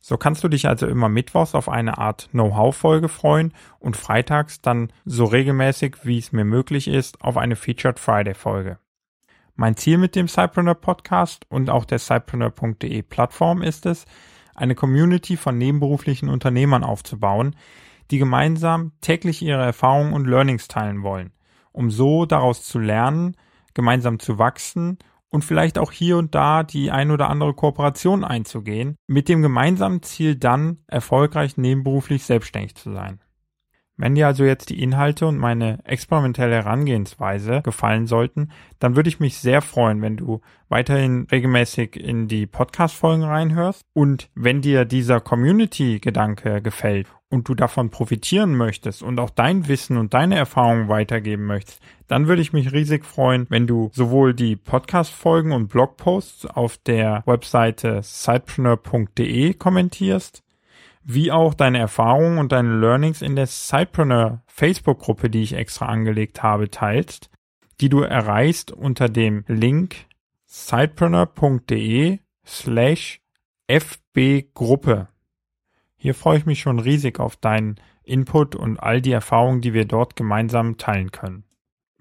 So 0.00 0.16
kannst 0.16 0.44
du 0.44 0.48
dich 0.48 0.68
also 0.68 0.86
immer 0.86 1.08
mittwochs 1.08 1.54
auf 1.54 1.68
eine 1.68 1.98
Art 1.98 2.28
Know-how-Folge 2.30 3.08
freuen 3.08 3.52
und 3.78 3.96
freitags 3.96 4.60
dann 4.60 4.92
so 5.04 5.24
regelmäßig, 5.24 5.96
wie 6.04 6.18
es 6.18 6.32
mir 6.32 6.44
möglich 6.44 6.86
ist, 6.86 7.22
auf 7.22 7.36
eine 7.36 7.56
Featured 7.56 7.98
Friday-Folge. 7.98 8.78
Mein 9.58 9.74
Ziel 9.74 9.96
mit 9.96 10.14
dem 10.14 10.28
Cypreneur 10.28 10.74
Podcast 10.74 11.46
und 11.48 11.70
auch 11.70 11.86
der 11.86 11.98
cypreneur.de 11.98 13.00
Plattform 13.00 13.62
ist 13.62 13.86
es, 13.86 14.04
eine 14.54 14.74
Community 14.74 15.38
von 15.38 15.56
nebenberuflichen 15.56 16.28
Unternehmern 16.28 16.84
aufzubauen, 16.84 17.56
die 18.10 18.18
gemeinsam 18.18 18.92
täglich 19.00 19.40
ihre 19.40 19.64
Erfahrungen 19.64 20.12
und 20.12 20.26
Learnings 20.26 20.68
teilen 20.68 21.02
wollen, 21.02 21.32
um 21.72 21.90
so 21.90 22.26
daraus 22.26 22.64
zu 22.64 22.78
lernen, 22.78 23.34
gemeinsam 23.72 24.18
zu 24.18 24.38
wachsen 24.38 24.98
und 25.30 25.42
vielleicht 25.42 25.78
auch 25.78 25.90
hier 25.90 26.18
und 26.18 26.34
da 26.34 26.62
die 26.62 26.90
ein 26.90 27.10
oder 27.10 27.30
andere 27.30 27.54
Kooperation 27.54 28.24
einzugehen, 28.24 28.96
mit 29.06 29.26
dem 29.26 29.40
gemeinsamen 29.40 30.02
Ziel 30.02 30.36
dann 30.36 30.80
erfolgreich 30.86 31.56
nebenberuflich 31.56 32.24
selbstständig 32.24 32.74
zu 32.74 32.92
sein. 32.92 33.20
Wenn 33.98 34.14
dir 34.14 34.26
also 34.26 34.44
jetzt 34.44 34.68
die 34.68 34.82
Inhalte 34.82 35.26
und 35.26 35.38
meine 35.38 35.78
experimentelle 35.84 36.56
Herangehensweise 36.56 37.62
gefallen 37.62 38.06
sollten, 38.06 38.50
dann 38.78 38.94
würde 38.94 39.08
ich 39.08 39.20
mich 39.20 39.38
sehr 39.38 39.62
freuen, 39.62 40.02
wenn 40.02 40.18
du 40.18 40.42
weiterhin 40.68 41.26
regelmäßig 41.30 41.96
in 41.96 42.28
die 42.28 42.46
Podcast-Folgen 42.46 43.24
reinhörst. 43.24 43.82
Und 43.94 44.28
wenn 44.34 44.60
dir 44.60 44.84
dieser 44.84 45.20
Community-Gedanke 45.20 46.60
gefällt 46.60 47.06
und 47.30 47.48
du 47.48 47.54
davon 47.54 47.90
profitieren 47.90 48.54
möchtest 48.54 49.02
und 49.02 49.18
auch 49.18 49.30
dein 49.30 49.66
Wissen 49.66 49.96
und 49.96 50.12
deine 50.12 50.36
Erfahrungen 50.36 50.88
weitergeben 50.88 51.46
möchtest, 51.46 51.80
dann 52.06 52.28
würde 52.28 52.42
ich 52.42 52.52
mich 52.52 52.72
riesig 52.72 53.06
freuen, 53.06 53.46
wenn 53.48 53.66
du 53.66 53.90
sowohl 53.94 54.34
die 54.34 54.56
Podcast-Folgen 54.56 55.52
und 55.52 55.68
Blogposts 55.68 56.44
auf 56.44 56.76
der 56.76 57.22
Webseite 57.26 58.00
sidepreneur.de 58.02 59.54
kommentierst, 59.54 60.42
wie 61.08 61.30
auch 61.30 61.54
deine 61.54 61.78
Erfahrungen 61.78 62.38
und 62.38 62.50
deine 62.50 62.76
Learnings 62.76 63.22
in 63.22 63.36
der 63.36 63.46
Sidepreneur 63.46 64.42
Facebook-Gruppe, 64.48 65.30
die 65.30 65.42
ich 65.42 65.52
extra 65.52 65.86
angelegt 65.86 66.42
habe, 66.42 66.68
teilst, 66.68 67.30
die 67.80 67.88
du 67.88 68.00
erreichst 68.00 68.72
unter 68.72 69.08
dem 69.08 69.44
Link 69.46 70.06
sidepreneur.de 70.46 72.18
slash 72.44 73.20
fbgruppe. 73.68 75.08
Hier 75.96 76.14
freue 76.14 76.38
ich 76.38 76.46
mich 76.46 76.60
schon 76.60 76.80
riesig 76.80 77.20
auf 77.20 77.36
deinen 77.36 77.76
Input 78.02 78.56
und 78.56 78.78
all 78.78 79.00
die 79.00 79.12
Erfahrungen, 79.12 79.60
die 79.60 79.74
wir 79.74 79.84
dort 79.84 80.16
gemeinsam 80.16 80.76
teilen 80.76 81.12
können. 81.12 81.45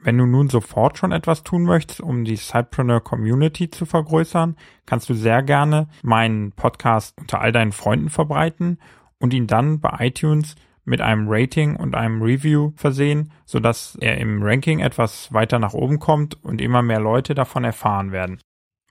Wenn 0.01 0.17
du 0.17 0.25
nun 0.25 0.49
sofort 0.49 0.97
schon 0.97 1.11
etwas 1.11 1.43
tun 1.43 1.63
möchtest, 1.63 1.99
um 2.01 2.23
die 2.25 2.35
Sidepreneur 2.35 3.01
Community 3.01 3.69
zu 3.71 3.85
vergrößern, 3.85 4.55
kannst 4.85 5.09
du 5.09 5.15
sehr 5.15 5.41
gerne 5.41 5.87
meinen 6.03 6.51
Podcast 6.51 7.17
unter 7.19 7.41
all 7.41 7.51
deinen 7.51 7.71
Freunden 7.71 8.09
verbreiten 8.09 8.77
und 9.19 9.33
ihn 9.33 9.47
dann 9.47 9.79
bei 9.79 9.95
iTunes 9.99 10.55
mit 10.83 11.01
einem 11.01 11.25
Rating 11.27 11.75
und 11.75 11.95
einem 11.95 12.21
Review 12.21 12.73
versehen, 12.75 13.31
sodass 13.45 13.97
er 13.99 14.19
im 14.19 14.43
Ranking 14.43 14.77
etwas 14.79 15.33
weiter 15.33 15.57
nach 15.57 15.73
oben 15.73 15.97
kommt 15.97 16.43
und 16.43 16.61
immer 16.61 16.83
mehr 16.83 16.99
Leute 16.99 17.33
davon 17.33 17.63
erfahren 17.63 18.11
werden. 18.11 18.39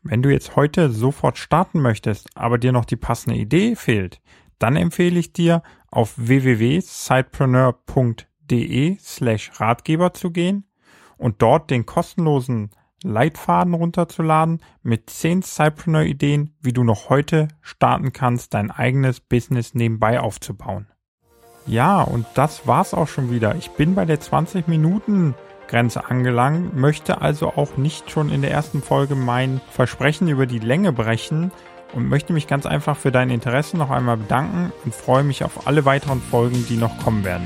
Wenn 0.03 0.23
du 0.23 0.31
jetzt 0.31 0.57
heute 0.57 0.91
sofort 0.91 1.39
starten 1.39 1.81
möchtest, 1.81 2.29
aber 2.35 2.59
dir 2.59 2.73
noch 2.73 2.85
die 2.85 2.97
passende 2.97 3.39
Idee 3.39 3.77
fehlt, 3.77 4.21
dann 4.59 4.75
empfehle 4.77 5.21
ich 5.21 5.33
dir 5.33 5.63
auf 5.91 6.15
www.sidepreneur.de 6.17 8.97
slash 8.99 9.53
Ratgeber 9.61 10.13
zu 10.13 10.33
gehen 10.33 10.65
und 11.17 11.43
dort 11.43 11.71
den 11.71 11.87
kostenlosen 11.87 12.71
Leitfaden 13.03 13.75
runterzuladen 13.75 14.61
mit 14.83 15.11
10 15.11 15.43
Cypreneur-Ideen, 15.43 16.55
wie 16.61 16.73
du 16.73 16.85
noch 16.85 17.11
heute 17.11 17.49
starten 17.61 18.13
kannst, 18.13 18.55
dein 18.55 18.71
eigenes 18.71 19.21
Business 19.21 19.75
nebenbei 19.75 20.21
aufzubauen. 20.21 20.89
Ja, 21.67 22.03
und 22.03 22.27
das 22.35 22.67
war's 22.67 22.95
auch 22.95 23.09
schon 23.09 23.31
wieder. 23.31 23.55
Ich 23.57 23.71
bin 23.71 23.95
bei 23.95 24.05
der 24.05 24.21
20 24.21 24.69
Minuten 24.69 25.35
Grenze 25.69 26.11
angelangt, 26.11 26.77
möchte 26.77 27.21
also 27.21 27.49
auch 27.49 27.77
nicht 27.77 28.11
schon 28.11 28.31
in 28.31 28.43
der 28.43 28.51
ersten 28.51 28.83
Folge 28.83 29.15
mein 29.15 29.61
Versprechen 29.71 30.29
über 30.29 30.47
die 30.47 30.59
Länge 30.59 30.93
brechen 30.93 31.53
und 31.95 32.09
möchte 32.09 32.33
mich 32.33 32.47
ganz 32.47 32.67
einfach 32.67 32.97
für 32.97 33.13
dein 33.13 33.31
Interesse 33.31 33.77
noch 33.77 33.91
einmal 33.91 34.17
bedanken 34.17 34.73
und 34.85 34.95
freue 34.95 35.25
mich 35.25 35.45
auf 35.45 35.67
alle 35.67 35.85
weiteren 35.85 36.21
Folgen, 36.21 36.67
die 36.69 36.77
noch 36.77 36.99
kommen 37.03 37.25
werden. 37.25 37.45